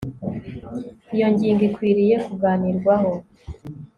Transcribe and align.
iyo 1.15 1.27
ngingo 1.33 1.61
ikwiriye 1.69 2.15
kuganirwaho 2.25 3.11